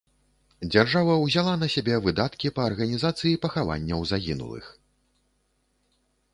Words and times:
Дзяржава 0.73 1.17
ўзяла 1.23 1.53
на 1.65 1.69
сябе 1.75 1.95
выдаткі 2.07 2.53
па 2.57 2.61
арганізацыі 2.71 3.37
пахаванняў 3.47 3.99
загінулых. 4.13 4.75